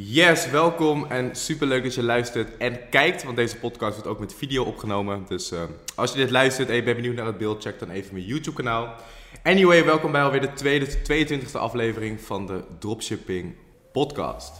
[0.00, 4.18] Yes, welkom en super leuk dat je luistert en kijkt, want deze podcast wordt ook
[4.18, 5.24] met video opgenomen.
[5.28, 5.62] Dus uh,
[5.94, 8.26] als je dit luistert en je bent benieuwd naar het beeld, check dan even mijn
[8.26, 8.94] YouTube kanaal.
[9.42, 13.54] Anyway, welkom bij alweer de tweede, 22e aflevering van de Dropshipping
[13.92, 14.52] Podcast.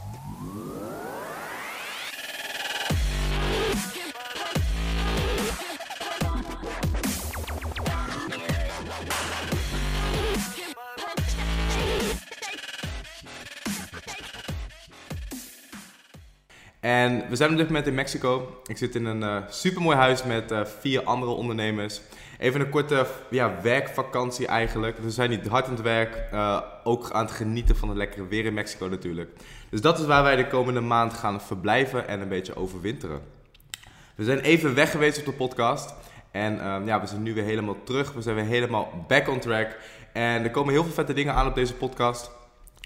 [16.88, 18.60] En we zijn op dit moment in Mexico.
[18.66, 22.00] Ik zit in een uh, supermooi huis met uh, vier andere ondernemers.
[22.38, 24.98] Even een korte ja, werkvakantie eigenlijk.
[24.98, 26.28] We zijn niet hard aan het werk.
[26.32, 29.30] Uh, ook aan het genieten van het lekkere weer in Mexico natuurlijk.
[29.70, 33.20] Dus dat is waar wij de komende maand gaan verblijven en een beetje overwinteren.
[34.14, 35.94] We zijn even weg geweest op de podcast.
[36.30, 38.12] En ehm, ja, we zijn nu weer helemaal terug.
[38.12, 39.76] We zijn weer helemaal back on track.
[40.12, 42.37] En er komen heel veel vette dingen aan op deze podcast.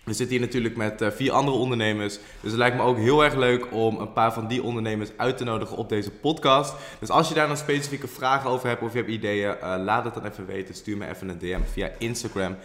[0.05, 2.19] We zitten hier natuurlijk met uh, vier andere ondernemers.
[2.41, 5.37] Dus het lijkt me ook heel erg leuk om een paar van die ondernemers uit
[5.37, 6.75] te nodigen op deze podcast.
[6.99, 10.05] Dus als je daar nog specifieke vragen over hebt of je hebt ideeën, uh, laat
[10.05, 10.75] het dan even weten.
[10.75, 12.57] Stuur me even een DM via Instagram,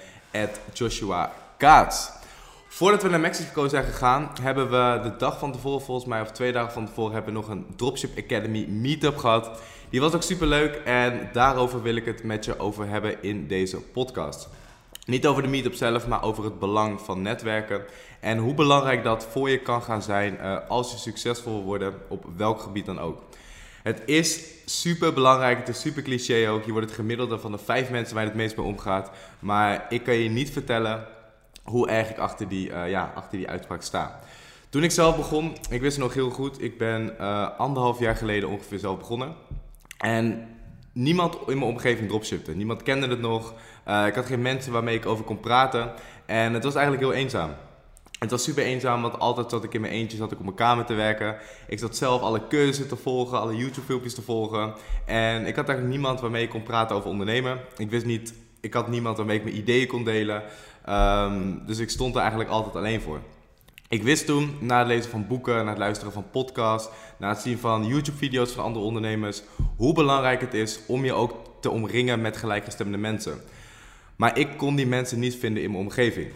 [0.73, 2.09] Joshua Kaats.
[2.67, 6.31] Voordat we naar Mexico zijn gegaan, hebben we de dag van tevoren, volgens mij, of
[6.31, 9.61] twee dagen van tevoren, hebben we nog een Dropship Academy meetup gehad.
[9.89, 13.47] Die was ook super leuk en daarover wil ik het met je over hebben in
[13.47, 14.49] deze podcast.
[15.07, 17.85] Niet over de meetup zelf, maar over het belang van netwerken.
[18.19, 21.93] En hoe belangrijk dat voor je kan gaan zijn uh, als je succesvol wil worden
[22.07, 23.21] op welk gebied dan ook.
[23.83, 26.63] Het is super belangrijk, het is super cliché ook.
[26.63, 29.11] Je wordt het gemiddelde van de vijf mensen waar het meest mee omgaat.
[29.39, 31.07] Maar ik kan je niet vertellen
[31.63, 34.19] hoe erg ik achter die, uh, ja, achter die uitspraak sta.
[34.69, 38.15] Toen ik zelf begon, ik wist het nog heel goed, ik ben uh, anderhalf jaar
[38.15, 39.35] geleden ongeveer zelf begonnen.
[39.97, 40.47] En
[40.97, 42.55] niemand in mijn omgeving dropshipte.
[42.55, 43.53] Niemand kende het nog.
[43.87, 45.91] Uh, ik had geen mensen waarmee ik over kon praten.
[46.25, 47.51] En het was eigenlijk heel eenzaam.
[48.19, 50.55] Het was super eenzaam, want altijd zat ik in mijn eentje, zat ik op mijn
[50.55, 51.37] kamer te werken.
[51.67, 54.73] Ik zat zelf alle cursussen te volgen, alle YouTube-filmpjes te volgen.
[55.05, 57.59] En ik had eigenlijk niemand waarmee ik kon praten over ondernemen.
[57.77, 60.43] Ik wist niet, ik had niemand waarmee ik mijn ideeën kon delen.
[60.89, 63.19] Um, dus ik stond er eigenlijk altijd alleen voor.
[63.89, 67.39] Ik wist toen, na het lezen van boeken, na het luisteren van podcasts, na het
[67.39, 69.41] zien van YouTube-video's van andere ondernemers,
[69.77, 73.41] hoe belangrijk het is om je ook te omringen met gelijkgestemde mensen.
[74.15, 76.31] Maar ik kon die mensen niet vinden in mijn omgeving.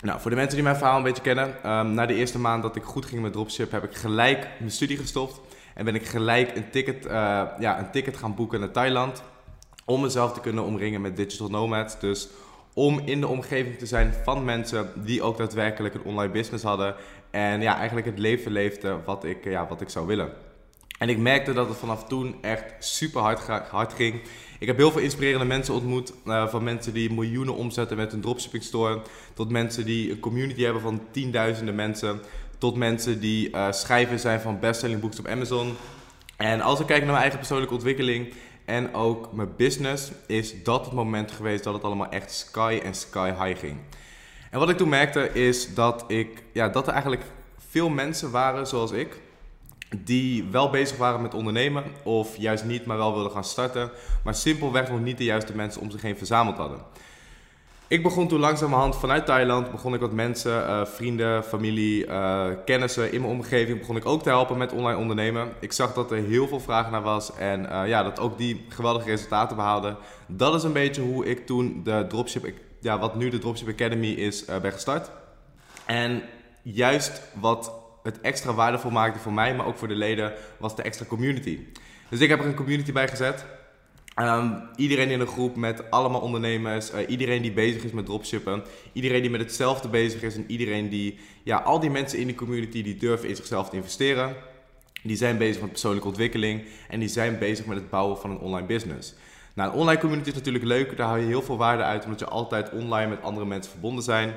[0.00, 2.62] Nou, voor de mensen die mijn verhaal een beetje kennen, um, na de eerste maand
[2.62, 5.40] dat ik goed ging met dropship, heb ik gelijk mijn studie gestopt.
[5.74, 7.12] En ben ik gelijk een ticket, uh,
[7.58, 9.22] ja, een ticket gaan boeken naar Thailand.
[9.84, 12.00] Om mezelf te kunnen omringen met digital nomads.
[12.00, 12.28] Dus
[12.74, 16.94] om in de omgeving te zijn van mensen die ook daadwerkelijk een online business hadden.
[17.30, 20.32] En ja, eigenlijk het leven leefden wat ik, ja, wat ik zou willen.
[20.98, 23.40] En ik merkte dat het vanaf toen echt super hard,
[23.70, 24.20] hard ging.
[24.58, 26.12] Ik heb heel veel inspirerende mensen ontmoet.
[26.26, 29.02] Uh, van mensen die miljoenen omzetten met een dropshipping store.
[29.34, 32.20] Tot mensen die een community hebben van tienduizenden mensen.
[32.58, 35.74] Tot mensen die uh, schrijver zijn van bestselling books op Amazon.
[36.36, 38.32] En als ik kijk naar mijn eigen persoonlijke ontwikkeling
[38.64, 42.94] en ook mijn business, is dat het moment geweest dat het allemaal echt sky en
[42.94, 43.76] sky high ging.
[44.50, 47.24] En wat ik toen merkte is dat, ik, ja, dat er eigenlijk
[47.70, 49.20] veel mensen waren zoals ik,
[49.96, 53.90] die wel bezig waren met ondernemen of juist niet, maar wel wilden gaan starten,
[54.24, 56.78] maar simpelweg nog niet de juiste mensen om zich heen verzameld hadden.
[57.94, 63.12] Ik begon toen langzamerhand vanuit Thailand, begon ik wat mensen, uh, vrienden, familie, uh, kennissen
[63.12, 65.52] in mijn omgeving, begon ik ook te helpen met online ondernemen.
[65.60, 68.66] Ik zag dat er heel veel vraag naar was en uh, ja, dat ook die
[68.68, 69.96] geweldige resultaten behaalden.
[70.26, 74.10] Dat is een beetje hoe ik toen de dropship, ja, wat nu de Dropship Academy
[74.10, 75.10] is, ben gestart.
[75.86, 76.22] En
[76.62, 77.72] juist wat
[78.02, 81.58] het extra waardevol maakte voor mij, maar ook voor de leden, was de extra community.
[82.08, 83.44] Dus ik heb er een community bij gezet.
[84.16, 88.62] Um, iedereen in een groep met allemaal ondernemers, uh, iedereen die bezig is met dropshippen,
[88.92, 92.36] iedereen die met hetzelfde bezig is en iedereen die, ja, al die mensen in die
[92.36, 94.36] community die durven in zichzelf te investeren,
[95.02, 98.38] die zijn bezig met persoonlijke ontwikkeling en die zijn bezig met het bouwen van een
[98.38, 99.14] online business.
[99.54, 102.18] Nou, een online community is natuurlijk leuk, daar haal je heel veel waarde uit omdat
[102.18, 104.34] je altijd online met andere mensen verbonden zijn.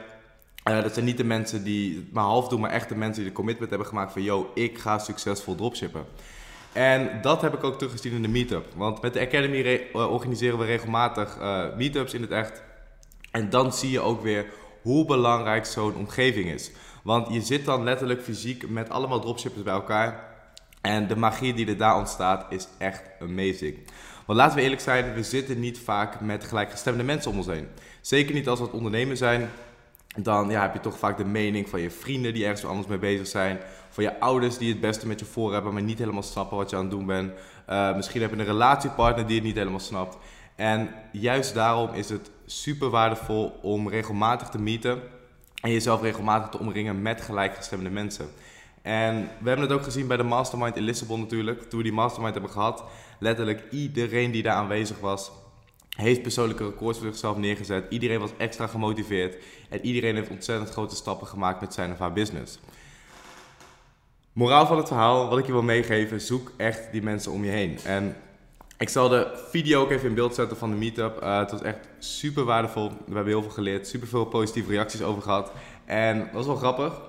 [0.68, 3.22] Uh, dat zijn niet de mensen die het maar half doen, maar echt de mensen
[3.22, 6.06] die de commitment hebben gemaakt van, yo, ik ga succesvol dropshippen.
[6.73, 8.66] En dat heb ik ook teruggezien in de meetup.
[8.75, 12.64] Want met de Academy eh, organiseren we regelmatig uh, meetups in het echt.
[13.31, 14.46] En dan zie je ook weer
[14.81, 16.72] hoe belangrijk zo'n omgeving is.
[17.03, 20.35] Want je zit dan letterlijk fysiek met allemaal dropshippers bij elkaar.
[20.81, 23.78] En de magie die er daar ontstaat is echt amazing.
[24.25, 27.67] Want laten we eerlijk zijn, we zitten niet vaak met gelijkgestemde mensen om ons heen.
[28.02, 29.49] Zeker niet als we het ondernemen zijn
[30.23, 32.97] dan ja, heb je toch vaak de mening van je vrienden die ergens anders mee
[32.97, 33.59] bezig zijn.
[33.90, 36.69] Van je ouders die het beste met je voor hebben, maar niet helemaal snappen wat
[36.69, 37.31] je aan het doen bent.
[37.69, 40.17] Uh, misschien heb je een relatiepartner die het niet helemaal snapt.
[40.55, 45.02] En juist daarom is het super waardevol om regelmatig te meeten.
[45.61, 48.29] En jezelf regelmatig te omringen met gelijkgestemde mensen.
[48.81, 51.61] En we hebben het ook gezien bij de Mastermind in Lissabon natuurlijk.
[51.61, 52.84] Toen we die Mastermind hebben gehad,
[53.20, 55.31] letterlijk iedereen die daar aanwezig was,
[55.97, 57.85] heeft persoonlijke records voor zichzelf neergezet.
[57.90, 59.35] Iedereen was extra gemotiveerd.
[59.70, 62.59] En iedereen heeft ontzettend grote stappen gemaakt met zijn of haar business.
[64.34, 67.52] Moraal van het verhaal, wat ik je wil meegeven, zoek echt die mensen om je
[67.52, 67.78] heen.
[67.84, 68.16] En
[68.78, 71.23] ik zal de video ook even in beeld zetten van de meetup.
[71.23, 72.90] Uh, het was echt super waardevol.
[72.90, 75.52] We hebben heel veel geleerd, super veel positieve reacties over gehad.
[75.85, 77.02] En dat was wel grappig.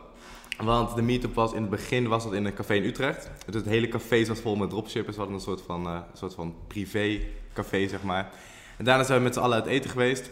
[0.63, 3.31] Want de meetup was in het begin was dat in een café in Utrecht.
[3.47, 5.17] Dus het hele café zat vol met dropshippers.
[5.17, 7.21] We hadden een soort van, een soort van privé
[7.55, 8.31] café, zeg maar.
[8.79, 10.27] En daarna zijn we met z'n allen uit eten geweest.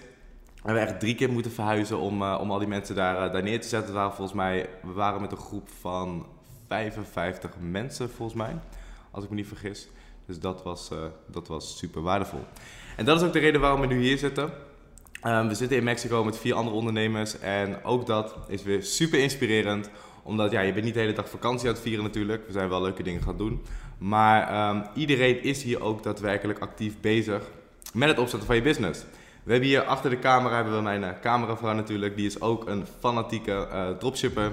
[0.66, 3.43] We hebben echt drie keer moeten verhuizen om, uh, om al die mensen daar, daar
[3.43, 3.94] neer te zetten.
[3.94, 6.26] Waren volgens mij, we waren met een groep van
[6.66, 8.56] 55 mensen volgens mij,
[9.10, 9.88] als ik me niet vergis.
[10.26, 12.44] Dus dat was, uh, dat was super waardevol.
[12.96, 14.50] En dat is ook de reden waarom we nu hier zitten.
[15.25, 19.19] Um, we zitten in Mexico met vier andere ondernemers en ook dat is weer super
[19.19, 19.90] inspirerend.
[20.22, 22.46] Omdat ja, je bent niet de hele dag vakantie aan het vieren natuurlijk.
[22.46, 23.62] We zijn wel leuke dingen gaan doen.
[23.98, 27.43] Maar um, iedereen is hier ook daadwerkelijk actief bezig
[27.96, 29.00] met het opzetten van je business.
[29.43, 32.16] We hebben hier achter de camera hebben we mijn uh, cameravrouw natuurlijk.
[32.16, 34.52] Die is ook een fanatieke uh, dropshipper.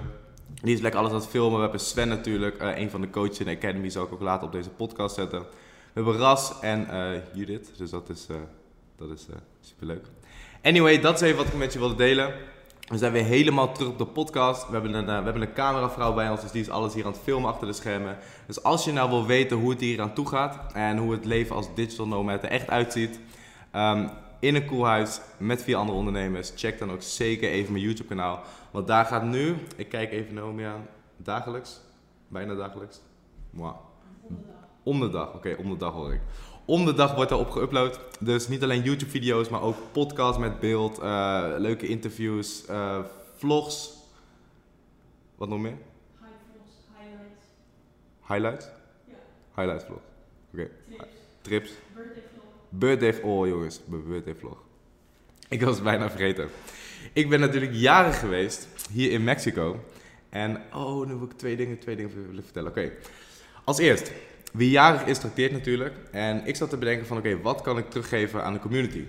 [0.61, 1.55] Die is lekker alles aan het filmen.
[1.55, 4.21] We hebben Sven natuurlijk, uh, een van de coaches in de Academy, zal ik ook
[4.21, 5.39] later op deze podcast zetten.
[5.39, 5.45] We
[6.01, 6.87] hebben Ras en
[7.33, 8.27] Judith, dus dat is,
[8.97, 9.25] dat is
[9.61, 10.05] super leuk.
[10.61, 12.33] Anyway, dat is even wat ik met je wilde delen.
[12.83, 14.67] We zijn weer helemaal terug op de podcast.
[14.67, 17.11] We hebben, een, we hebben een cameravrouw bij ons, dus die is alles hier aan
[17.11, 18.17] het filmen achter de schermen.
[18.47, 21.25] Dus als je nou wil weten hoe het hier aan toe gaat en hoe het
[21.25, 23.19] leven als digital nomad er echt uitziet,
[23.75, 24.09] um,
[24.39, 28.09] in een cool huis met vier andere ondernemers, check dan ook zeker even mijn YouTube
[28.09, 28.41] kanaal.
[28.71, 30.85] Want daar gaat nu, ik kijk even Naomi aan,
[31.17, 31.81] dagelijks,
[32.27, 33.01] bijna dagelijks.
[33.49, 33.75] Wow.
[34.83, 36.21] Om de dag, oké, om de dag hoor ik.
[36.65, 37.99] Om de dag wordt er op geüpload.
[38.19, 42.99] Dus niet alleen YouTube-video's, maar ook podcasts met beeld, uh, leuke interviews, uh,
[43.35, 43.93] vlogs.
[45.35, 45.77] Wat nog meer?
[46.17, 47.45] Vlogs, highlights.
[48.27, 48.65] Highlights?
[49.05, 49.13] Ja.
[49.55, 49.99] Highlights vlog.
[50.53, 50.69] Oké.
[50.93, 50.97] Okay.
[50.97, 51.15] Trips.
[51.41, 51.71] Trips.
[51.95, 52.45] Birthday vlog.
[52.69, 54.57] Birthday, oh jongens, birthday vlog.
[55.49, 56.49] Ik was bijna vergeten.
[57.13, 59.79] Ik ben natuurlijk jaren geweest hier in Mexico.
[60.29, 62.69] En, oh, nu wil ik twee dingen, twee dingen willen vertellen.
[62.69, 62.79] Oké.
[62.79, 62.97] Okay.
[63.63, 64.11] Als eerst,
[64.53, 65.95] wie jarig is, trakteert natuurlijk.
[66.11, 69.03] En ik zat te bedenken van, oké, wat kan ik teruggeven aan de community?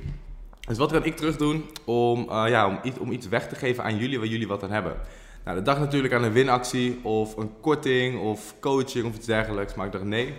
[0.68, 3.54] Dus wat kan ik terug doen om, uh, ja, om, iets, om iets weg te
[3.54, 4.96] geven aan jullie waar jullie wat aan hebben?
[5.44, 9.74] Nou, de dag natuurlijk aan een winactie of een korting of coaching of iets dergelijks.
[9.74, 10.34] Maar ik dacht, nee,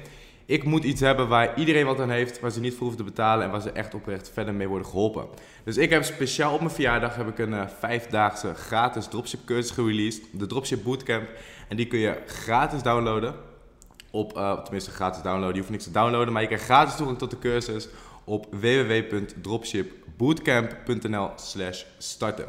[0.46, 3.12] ik moet iets hebben waar iedereen wat aan heeft, waar ze niet voor hoeven te
[3.12, 5.28] betalen en waar ze echt oprecht verder mee worden geholpen.
[5.64, 9.72] Dus ik heb speciaal op mijn verjaardag heb ik een uh, vijfdaagse gratis dropship cursus
[9.72, 11.30] gereleased, de Dropship Bootcamp.
[11.68, 13.36] En die kun je gratis downloaden
[14.16, 17.18] op, uh, tenminste gratis downloaden, je hoeft niks te downloaden, maar je krijgt gratis toegang
[17.18, 17.88] tot de cursus
[18.24, 22.46] op www.dropshipbootcamp.nl slash starten.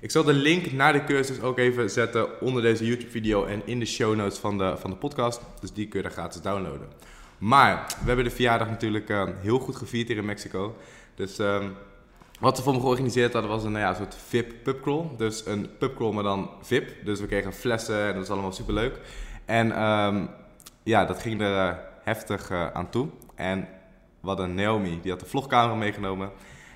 [0.00, 3.62] Ik zal de link naar de cursus ook even zetten onder deze YouTube video en
[3.64, 6.40] in de show notes van de, van de podcast, dus die kun je daar gratis
[6.40, 6.88] downloaden.
[7.38, 10.76] Maar we hebben de verjaardag natuurlijk uh, heel goed gevierd hier in Mexico.
[11.14, 11.74] Dus um,
[12.40, 15.16] wat we voor me georganiseerd hadden was een nou ja, soort VIP pubcrawl.
[15.16, 16.88] Dus een pubcrawl maar dan VIP.
[17.04, 19.00] Dus we kregen flessen en dat was allemaal super leuk.
[19.44, 20.28] En um,
[20.84, 23.08] ja, dat ging er uh, heftig uh, aan toe.
[23.34, 23.68] En
[24.20, 26.30] we hadden Naomi, die had de vlogcamera meegenomen.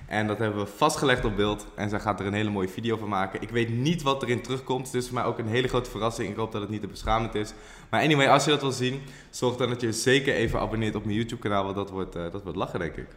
[0.07, 1.67] En dat hebben we vastgelegd op beeld.
[1.75, 3.41] En zij gaat er een hele mooie video van maken.
[3.41, 4.85] Ik weet niet wat erin terugkomt.
[4.85, 6.29] Het is voor mij ook een hele grote verrassing.
[6.29, 7.53] Ik hoop dat het niet te beschamend is.
[7.89, 11.03] Maar anyway, als je dat wil zien, zorg dan dat je zeker even abonneert op
[11.03, 11.63] mijn YouTube kanaal.
[11.63, 13.07] Want dat wordt, uh, dat wordt lachen, denk ik.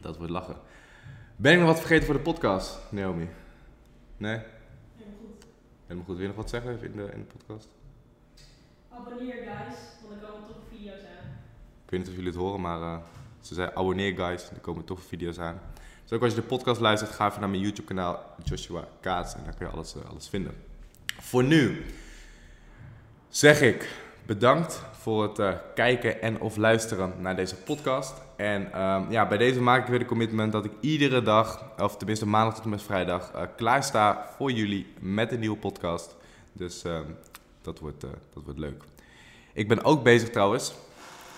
[0.00, 0.56] Dat wordt lachen.
[1.36, 3.28] Ben ik nog wat vergeten voor de podcast, Naomi?
[4.16, 4.38] Nee?
[4.96, 5.46] Helemaal goed.
[5.82, 6.14] Helemaal goed.
[6.14, 7.68] Wil je nog wat zeggen in de, in de podcast?
[8.88, 9.76] Abonneer guys,
[10.10, 11.30] er komen toch video's aan.
[11.84, 12.96] Ik weet niet of jullie het horen, maar uh,
[13.40, 15.60] ze zei abonneer guys, er komen toch video's aan.
[16.02, 19.34] Dus ook als je de podcast luistert, ga even naar mijn YouTube kanaal Joshua Kaats
[19.34, 20.54] en daar kun je alles, uh, alles vinden.
[21.18, 21.84] Voor nu
[23.28, 28.14] zeg ik bedankt voor het uh, kijken en of luisteren naar deze podcast.
[28.36, 31.96] En um, ja, bij deze maak ik weer de commitment dat ik iedere dag, of
[31.96, 36.16] tenminste maandag tot en met vrijdag, uh, klaar sta voor jullie met een nieuwe podcast.
[36.52, 36.98] Dus uh,
[37.62, 38.84] dat, wordt, uh, dat wordt leuk.
[39.56, 40.74] Ik ben ook bezig trouwens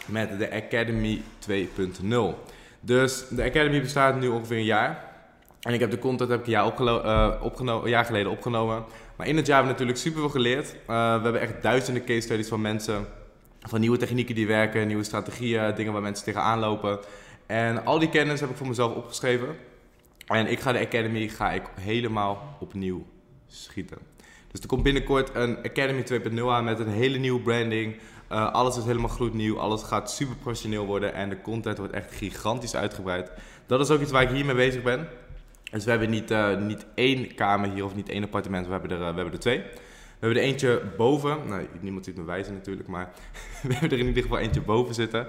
[0.06, 1.54] met de Academy 2.0.
[2.80, 5.04] Dus de Academy bestaat nu ongeveer een jaar.
[5.60, 6.80] En ik heb de content heb ik een jaar,
[7.58, 8.84] een jaar geleden opgenomen.
[9.16, 10.75] Maar in het jaar hebben we natuurlijk super veel geleerd.
[10.87, 13.06] we hebben echt duizenden case studies van mensen
[13.60, 16.98] van nieuwe technieken die werken, nieuwe strategieën, dingen waar mensen tegenaan lopen.
[17.46, 19.56] En al die kennis heb ik voor mezelf opgeschreven.
[20.26, 23.06] En ik ga de Academy ga ik helemaal opnieuw
[23.46, 23.98] schieten.
[24.50, 27.97] Dus er komt binnenkort een Academy 2.0 aan met een hele nieuwe branding.
[28.33, 32.14] Uh, alles is helemaal gloednieuw, alles gaat super professioneel worden en de content wordt echt
[32.14, 33.31] gigantisch uitgebreid.
[33.67, 35.09] Dat is ook iets waar ik hiermee bezig ben.
[35.71, 38.90] Dus we hebben niet, eh, niet één kamer hier of niet één appartement, we hebben
[38.90, 39.59] er, eh, we hebben er twee.
[39.59, 43.11] We hebben er eentje boven, nou, niemand ziet me wijzen natuurlijk, maar
[43.62, 45.26] we hebben er in ieder geval eentje boven zitten.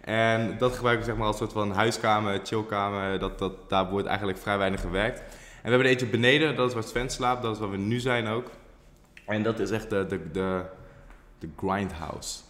[0.00, 4.06] En dat gebruiken we zeg maar als soort van huiskamer, chillkamer, dat, dat, daar wordt
[4.06, 5.22] eigenlijk vrij weinig gewerkt.
[5.62, 7.76] En we hebben er eentje beneden, dat is waar Sven slaapt, dat is waar we
[7.76, 8.50] nu zijn ook.
[9.26, 10.64] En dat is echt de, de, de,
[11.38, 12.40] de grindhouse.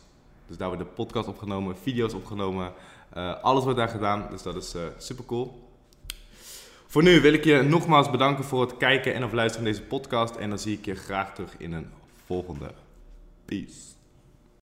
[0.47, 2.73] Dus daar wordt de podcast opgenomen, video's opgenomen,
[3.12, 5.71] eh, alles wordt daar gedaan, dus dat is super cool.
[6.92, 9.87] Voor nu wil ik je nogmaals bedanken voor het kijken en of luisteren naar deze
[9.87, 10.37] podcast.
[10.37, 11.90] En dan zie ik je graag terug in een
[12.26, 12.71] volgende.
[13.45, 13.92] Peace.